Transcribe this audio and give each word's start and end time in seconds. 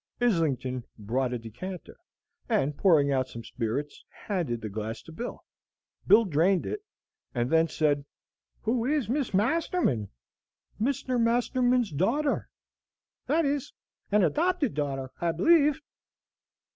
Islington 0.19 0.83
brought 0.97 1.31
a 1.31 1.37
decanter, 1.37 1.95
and, 2.49 2.75
pouring 2.75 3.11
out 3.11 3.27
some 3.29 3.43
spirits, 3.43 4.03
handed 4.25 4.59
the 4.61 4.67
glass 4.67 5.03
to 5.03 5.11
Bill. 5.11 5.45
Bill 6.07 6.25
drained 6.25 6.65
it, 6.65 6.83
and 7.35 7.51
then 7.51 7.67
said, 7.67 8.03
"Who 8.63 8.83
is 8.83 9.07
Miss 9.09 9.31
Masterman?" 9.31 10.09
"Mr. 10.81 11.21
Masterman's 11.21 11.91
daughter; 11.91 12.49
that 13.27 13.45
is, 13.45 13.73
an 14.11 14.23
adopted 14.23 14.73
daughter, 14.73 15.11
I 15.21 15.33
believe." 15.33 15.79